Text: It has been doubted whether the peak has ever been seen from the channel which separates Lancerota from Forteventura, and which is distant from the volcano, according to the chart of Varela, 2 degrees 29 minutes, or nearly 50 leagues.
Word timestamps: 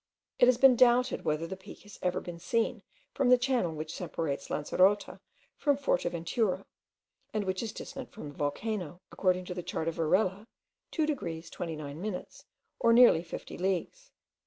It 0.39 0.47
has 0.47 0.57
been 0.57 0.75
doubted 0.75 1.23
whether 1.25 1.45
the 1.45 1.55
peak 1.55 1.83
has 1.83 1.99
ever 2.01 2.19
been 2.21 2.39
seen 2.39 2.81
from 3.13 3.29
the 3.29 3.37
channel 3.37 3.71
which 3.71 3.93
separates 3.93 4.47
Lancerota 4.49 5.19
from 5.57 5.77
Forteventura, 5.77 6.65
and 7.35 7.43
which 7.45 7.61
is 7.61 7.71
distant 7.71 8.11
from 8.11 8.29
the 8.29 8.35
volcano, 8.35 8.99
according 9.11 9.45
to 9.45 9.53
the 9.53 9.61
chart 9.61 9.87
of 9.87 9.93
Varela, 9.93 10.47
2 10.89 11.05
degrees 11.05 11.51
29 11.51 12.01
minutes, 12.01 12.45
or 12.79 12.93
nearly 12.93 13.21
50 13.21 13.59
leagues. 13.59 14.09